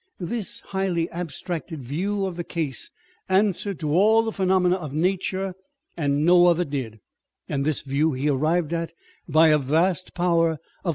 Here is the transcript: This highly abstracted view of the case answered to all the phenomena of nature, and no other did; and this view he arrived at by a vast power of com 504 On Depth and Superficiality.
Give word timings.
This 0.19 0.61
highly 0.61 1.07
abstracted 1.11 1.83
view 1.83 2.25
of 2.25 2.35
the 2.35 2.43
case 2.43 2.89
answered 3.29 3.79
to 3.81 3.93
all 3.93 4.23
the 4.23 4.31
phenomena 4.31 4.77
of 4.77 4.93
nature, 4.95 5.53
and 5.95 6.25
no 6.25 6.47
other 6.47 6.65
did; 6.65 6.99
and 7.47 7.63
this 7.65 7.83
view 7.83 8.13
he 8.13 8.27
arrived 8.27 8.73
at 8.73 8.93
by 9.29 9.49
a 9.49 9.59
vast 9.59 10.15
power 10.15 10.53
of 10.53 10.57
com 10.57 10.57
504 10.57 10.57
On 10.57 10.57
Depth 10.57 10.57
and 10.57 10.57
Superficiality. 10.57 10.89